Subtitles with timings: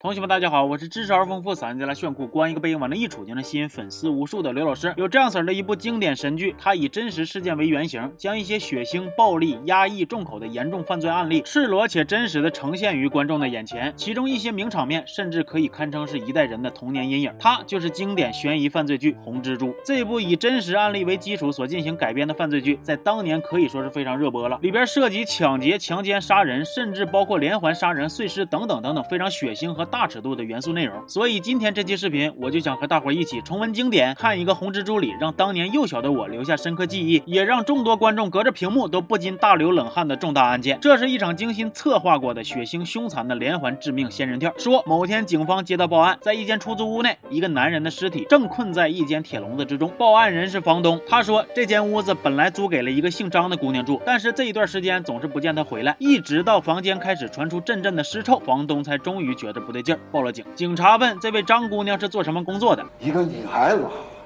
[0.00, 4.94] 同学们，大家好，我是知识而丰富、嗓音贼拉炫酷、光一个背影往那一杵就能吸引粉丝无数的刘老师。
[4.96, 13.92] 有这样式的一部经典神剧，它以真实事件为原型，将一些血腥、暴力、压抑、重口的严重犯罪案例，赤裸且真实的呈现于观众的眼前。
[13.96, 17.34] 其中一些名场面，甚至可以堪称是一代人的童年阴影。
[17.36, 19.70] 它就是经典悬疑犯罪剧《红蜘蛛》。
[19.84, 24.60] 这部以真实案例为基础所进行改编的犯罪剧，在当年可以说是非常热播了。
[24.62, 29.87] 里边涉及抢劫、强奸、杀人，甚至包括连环杀人、碎尸等等等等，非常血腥和。
[29.90, 40.78] 大尺度的元素内容，所以今天这期视频我就想和大伙一起重温经典，看一个红蜘蛛里让当年幼小的我留下深刻记忆，也让众多观众隔着屏幕都不禁大流冷汗的重大案件。
[40.80, 44.52] 这是一场精心策划过的血腥凶残的连环致命仙人跳。
[44.58, 49.90] 说某天警方接到报案，在一间出租屋内，一个男人的尸体正困在一间铁笼子之中。
[49.96, 59.77] 报案人是房东，他说这间屋子本来租给了一个姓张的姑娘住，但是这一段时间总是不见她回来，一直到房间开始传出阵阵的尸臭，房东才终于觉得不对。
[59.82, 62.84] 劲儿报了警，警察问这位张姑娘是做什么工作的？
[62.98, 63.84] 一个女孩子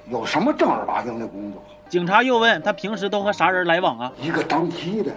[0.09, 1.63] 有什么正儿八经的工作？
[1.89, 4.13] 警察又问她平时都和啥人来往啊？
[4.21, 5.13] 一个当机的，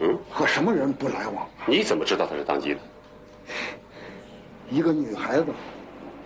[0.00, 1.46] 嗯，和什么人不来往？
[1.66, 2.80] 你怎么知道她是当机的？
[4.70, 5.46] 一个女孩子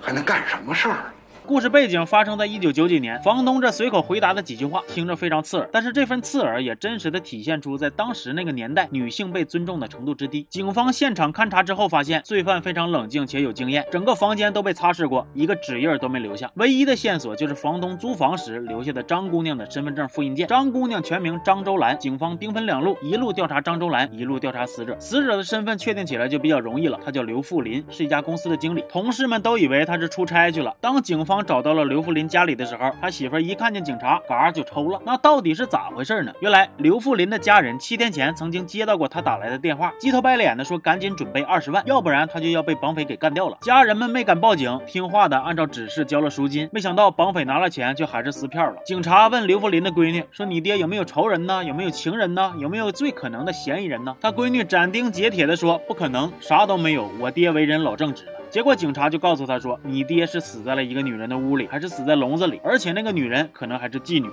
[0.00, 1.12] 还能干什么事儿？
[1.46, 10.46] 故事背景发生在一九九几年，房东这随口回答的几句话听着非常刺耳，但是这份刺耳也真实的体现出在当时那个年代女性被尊重的程度之低。
[10.48, 16.48] 警方现场勘查之后发现，罪犯非常冷静且有经验，整个房间都被擦拭过，一个指印都没留下。
[16.54, 20.46] 唯一的线索就是房东租房时留下的张姑娘的身份证复印件。
[20.46, 24.96] 张姑娘全名张周兰，警方兵分两路，一路调查张周兰，一路调查死者。
[25.00, 28.84] 死者的身份确定起来就比较容易了，她叫刘富林，是一家公司的经理。
[28.88, 30.72] 同事们都以为她是出差去了。
[30.80, 35.00] 当警方找到了刘富林家里的时候，他媳妇一看见警察，嘎就抽了。
[35.04, 36.32] 那到底是咋回事呢？
[36.40, 43.58] 原来刘富林的家人七天前曾经接到过他打来的电话，鸡头白脸的说赶紧准备二十万，要不然他就要被绑匪给干掉了。
[43.60, 46.68] 家人们没敢报警，听话的按照指示交了赎金。
[46.72, 48.76] 没想到绑匪拿了钱却还是撕票了。
[48.84, 51.62] 警察问刘富林的闺女说：“你爹有没有仇人呢？
[51.62, 52.52] 有没有情人呢？
[52.58, 57.10] 有没有最可能的嫌疑人呢？”他闺女斩钉截铁的说：“不可能，啥都没有。
[57.20, 62.60] 我爹为人老正直。”结果警察就告诉他说：“你爹是死在了一个女人的屋里，还是死在笼子里？
[62.64, 64.28] 而且那个女人可能还是妓女。”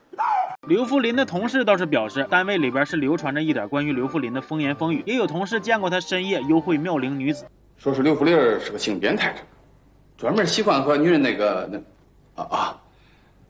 [0.67, 7.45] 刘富林的同事倒是表示，单位里边是流传着一点关于刘富林的风言风语，也有同事见过他深夜幽会妙龄女子，
[7.77, 9.39] 说是刘富林是个性变态者，
[10.17, 12.81] 专门喜欢和女人那个那啊啊！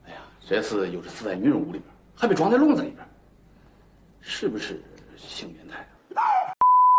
[0.05, 3.03] 哎呀，这次又是死在女人屋里边，还被装在笼子里边，
[4.19, 4.83] 是不是
[5.15, 5.96] 性变态啊？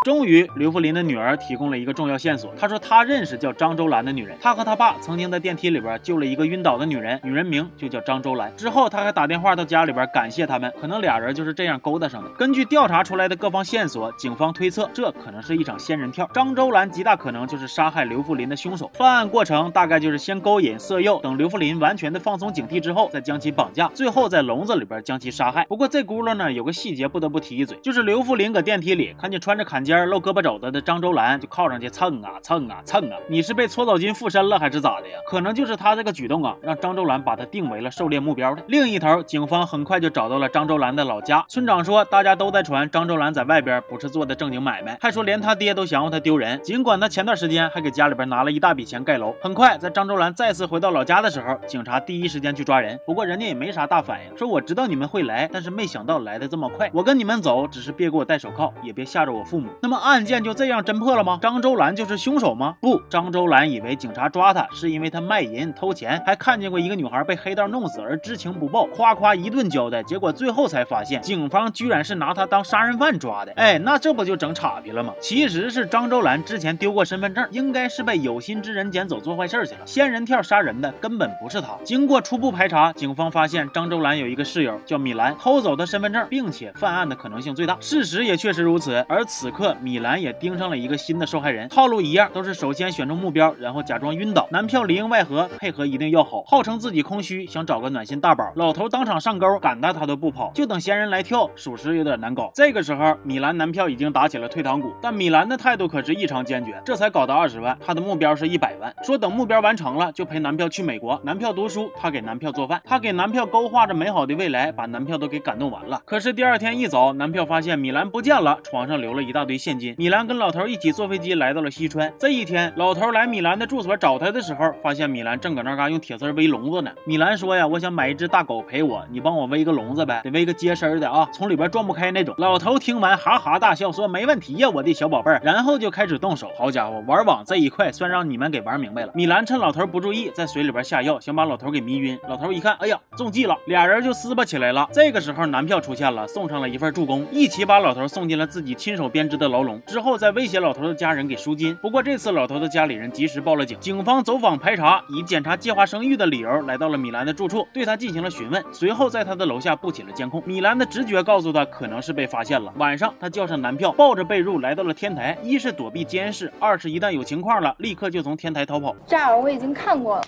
[0.04, 2.54] 终于，刘福林的女儿提供了一个重要线索。
[2.54, 8.56] 她说她认识叫张周兰的女人，她和她爸曾经在电梯里边救了一个晕倒的女人，女人名就叫张周兰。
[8.56, 12.30] 之后，她还打电话到家里边感谢他们，可能俩人就是这样勾搭上的。
[12.38, 16.30] 根据调查出来的各方线索，警方推测这可能是一场仙人跳。
[16.32, 18.90] 张周兰极大可能就是杀害刘福林的凶手。
[18.94, 25.66] 犯案过程大概就是先勾引色诱，等刘福林完全的放松警惕之后，再将其绑架，最后在笼子里边将其杀害。
[25.66, 30.08] 不过这轱辘呢，有个细节不得不提一嘴，就是刘福林搁电梯里看见穿着坎肩。
[30.08, 33.16] 露胳膊肘子的张周兰就靠上去蹭啊蹭啊蹭啊！
[33.28, 35.18] 你是被搓澡巾附身了还是咋的呀？
[35.26, 38.62] 可能就是他这个举动啊，让张周兰把他定为了狩猎目标的。
[38.68, 41.44] 另一头，警方很快就找到了张周兰的老家。
[41.48, 46.58] 村长说，大家都在传张周兰在外边不是做的正经买卖，还说连他爹都嫌他丢人。
[46.62, 49.34] 尽管他前段时间还给家里边拿了一大笔钱盖楼。
[49.42, 52.98] 很快，在张周兰再次回到老家的时候，警察第一时间去抓人。
[53.04, 56.88] 不过人家也没啥大反应，说我知道你们会来，但是没想到来的这么快。
[56.92, 59.68] 我跟你们走，只是别给我戴手铐，也别吓着我父母。
[59.82, 60.18] 那么案。
[60.28, 61.38] 件就这样侦破了吗？
[61.40, 62.76] 张周兰就是凶手吗？
[62.82, 73.52] 不，张周兰以为警察抓他是因为他卖淫偷钱，还看见过一个女孩被黑道弄死而知情不报，夸夸一顿交代，结果最后才发现警方居然是拿他当杀人犯抓的。
[73.52, 75.14] 哎，那这不就整岔劈了吗？
[75.18, 79.80] 其实是张周兰之前丢过身份证，应该是被有心之人捡走做坏事去了。
[79.86, 81.68] 仙人跳杀人的根本不是他。
[81.84, 87.78] 经过初步排查，警方发现张周兰有一个室友叫米兰，偷走的身份证，并且犯案的可能性最大。
[87.80, 89.02] 事实也确实如此。
[89.08, 90.18] 而此刻米兰。
[90.18, 102.50] 也盯上了一个新的受害人，套路一样，都是首先选中目标，然后假装晕倒，男票里应外合，配合一定要好，号称自己空虚，想找个暖心大宝，老头当场上钩，赶他他都不跑，就等闲人来跳，属实有点难搞。
[102.54, 116.00] 这个时候，米兰男票已经打起了退堂鼓，但米兰的态度可是异常坚决，这才搞到二十万，他的目标是一百万，说等目标完成了就陪男票去美国，男票读书，他给男票做饭，他给男票勾画着美好的未来，把男票都给感动完了。
[116.06, 119.57] 可是第二天一早，男票发现米兰不见了，床上留了一大堆。
[119.58, 119.94] 现金。
[119.98, 122.12] 米兰跟老头一起坐飞机来到了西川。
[122.18, 126.90] 这一天，老头来米兰的住所找他的时候，发现米兰正搁那嘎用铁丝围笼子呢。
[127.04, 136.50] 米兰说呀：“我想买一只大狗陪我，你帮我围个笼子呗，得围个结实的啊，从里边撞不开那种。”老头听完哈哈大笑，说：“没问题呀，我的小宝贝儿。”然后就开始动手。
[136.56, 139.12] 好家伙，玩网这一块算让你们给玩明白了。
[139.14, 142.18] 米兰趁老头不注意，在水里边下药，想把老头给迷晕。
[142.28, 144.88] 老头一看，哎呀，中计了，俩人就撕巴起来了。
[144.92, 151.74] 这个时候，男票出现了，送上了一份助攻，一起把老头送进了自己亲手编织的牢笼，之后再威胁老头的家人给赎金。
[151.76, 158.62] 不过这次老头的家里人及时报了警，警方走访排查，以检查计划生育的理由来到了米兰的住处，对他进行了询问。
[158.72, 160.42] 随后在他的楼下布起了监控。
[160.44, 162.72] 米兰的直觉告诉他，可能是被发现了。
[162.76, 168.94] 晚上，他叫上男票，抱着被褥来到了天台，一是躲避监视，二是一旦有情况了，立刻就从天台逃跑。
[169.06, 170.24] 这儿我已经看过了，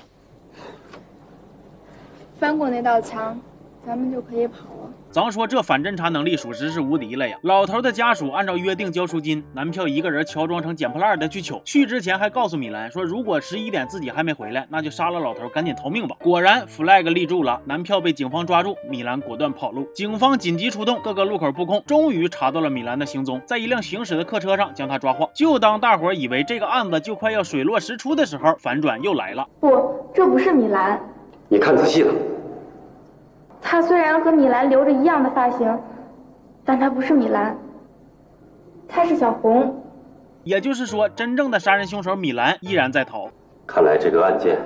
[2.39, 3.39] 翻过那道墙，
[3.85, 4.91] 咱们就可以跑了。
[5.11, 7.37] 咱说这反侦查能力属实是无敌了呀！
[7.43, 16.15] 老头的家属按照约定交赎金，男票一个人乔装成捡破烂的去取，去之前还告诉米兰说，如果十一点自己还没回来，那就杀了老头，赶紧逃命吧。
[16.21, 25.29] 果然 flag 立住了，男票被警方抓住，米兰果断跑路，警方紧急出动，各个路口布控，终于查到了米兰的行踪，在一辆行驶的客车上将他抓获。
[25.35, 29.49] 就当大伙以为这个案子就快要水落石出的时候，反转又来了。
[29.59, 31.01] 不，这不是米兰。
[31.49, 32.15] 你看仔细了。
[33.63, 35.79] 他虽然和米兰留着一样的发型，
[36.65, 37.57] 但他不是米兰，
[38.89, 39.83] 他是小红。
[40.43, 43.29] 也就是说，真正的杀人凶手米兰依然在逃。
[43.67, 44.59] 看来这个案件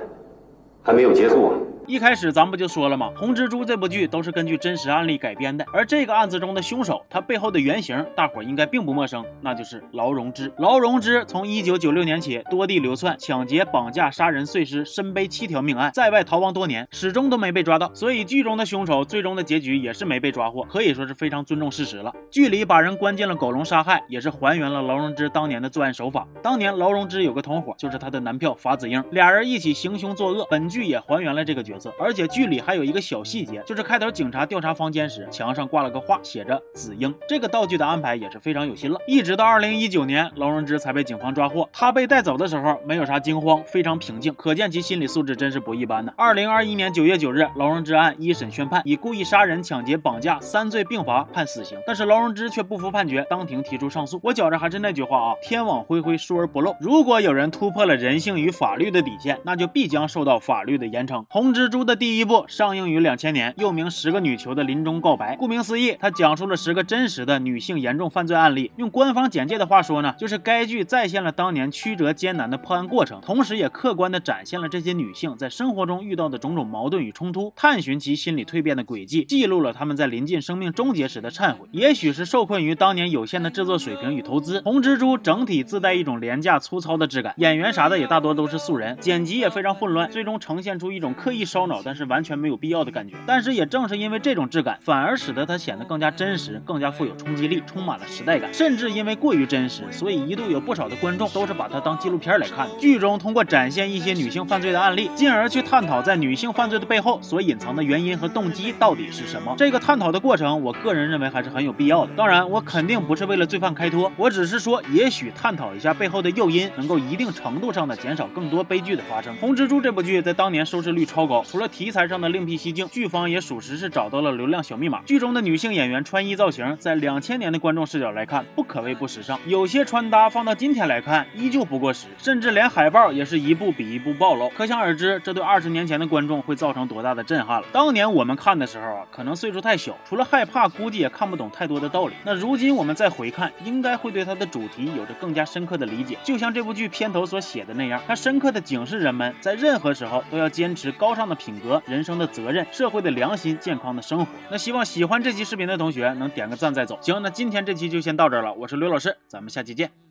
[0.81, 1.53] 还没有结束啊。
[1.87, 3.11] 一开始咱不就说了吗？
[3.19, 10.51] 《红蜘蛛》这部剧都是根据真实案例改编的，而这个案子中的凶手，他背后的原型，大伙应该并不陌生，那就是劳荣枝。
[10.57, 17.91] 劳荣枝从一九九六年起多地流窜、抢劫、绑架、杀人、碎尸，身背七条命案，在外逃亡多年，始终都没被抓到。
[17.93, 22.11] 所以剧中的凶手最终的结局也是没被抓获，可以说是非常尊重事实了。
[22.31, 26.27] 剧里把人关进了狗笼杀害，也是还原了劳荣枝当年的作案手法。
[26.41, 30.47] 当年劳荣枝有个同伙，就是他的男票法子英，俩人一起行凶作恶。
[30.49, 37.13] 本剧也还原了这个角色，而且剧里还有一个小细节，就是开头警察调查房间时，墙上挂了个画，写着子英。
[37.27, 38.99] 这个道具的安排也是非常有心了。
[39.07, 41.67] 一直到二零一九年，劳荣枝才被警方抓获。
[41.71, 46.13] 他被带走的时候没有啥惊慌，非常平静，可见其心理素质真是不一般的。
[46.17, 51.77] 二零二一年九月九日，劳荣枝案一审宣判，以故意杀人、抢劫、绑架三罪并罚，判死刑。
[51.85, 54.19] 但是劳荣枝却不服判决，当庭提出上诉。
[54.23, 56.75] 我觉着还是那句话啊，天网恢恢，疏而不漏。
[56.79, 61.25] 如果有人突破了人性与法律的底线，那就必将受到法律的严惩。
[61.29, 65.33] 红蜘蛛的第一部上映于两千年，又名《十个女囚的临终告白》。
[65.37, 68.71] 顾名思义，它讲述了十个真实的女性严重犯罪案例。
[68.75, 81.67] 用官方简介的话说呢，就是该剧再现了当年曲折艰难的破案过程，同时也客观地展现了这些女性在生活中遇到的种种矛盾与冲突，探寻其心理蜕变的轨迹，记录了她们在临近生命终结时的忏悔。
[81.71, 93.15] 也许是受困于当年有限的制作水平与投资，《红蜘蛛》整体自带一种廉价粗糙的质感，演员啥的也大多都是素人，剪辑也非常混乱，最终呈现出一种刻意烧脑，但是完全没有必要的感觉。
[93.25, 98.53] 但是也正是因为这种质感，反而使得它显得更加真实，更加富有冲击力，充满了时代感。
[98.53, 102.67] 甚至因为过于真实，所以一度有不少的观众都是把它当纪录片来看。
[102.77, 109.55] 剧中通过展现一些女性犯罪的案例，进而去探讨在女性犯罪的背后所隐藏的原因和动机到底是什么。
[109.57, 112.11] 这个探讨的过程，我个人认为还是很有必要的。
[112.17, 119.33] 当然，我肯定不是为了罪犯开脱，我只是说，也许探讨一下背后的诱因，能够一定程度上的减少更多悲剧的发生。
[119.39, 125.01] 《红蜘蛛》这部剧在当年收视率超高，除了题材上的另辟蹊径，剧方也属实是找到了流量小密码。
[125.05, 129.39] 剧中的女性演员穿衣造型，在两千年的观众视角来看，不可谓不时尚。
[129.45, 134.49] 有些穿搭放到今天来看，依旧不过时，甚至连海报也是一部比一部暴露。
[134.49, 137.67] 可想而知，这对二十年前的观众会造成多大的震撼了。
[137.71, 142.15] 当年我们看的时候啊，可能岁数太小，除了害怕，估计也看不懂太多的道理。
[142.23, 146.17] 那如今我们再回看，应该会对它的主题有着更加深刻的理解。
[146.23, 154.31] 就像这部剧片头所写的那样，它深刻的警示人们，在任何时候都要坚持高尚的品格、人生的责任、社会的良心、健康的生活。
[154.49, 156.97] 那希望喜欢这期视频的同学能点个赞再走。
[157.01, 160.04] 行，那今天这期就先到这儿了，我是刘老师，咱们下期见。